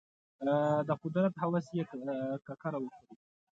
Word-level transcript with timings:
د 0.87 0.89
قدرت 1.01 1.33
هوس 1.41 1.65
یې 1.77 1.83
ککره 2.47 2.77
وخوري. 2.81 3.15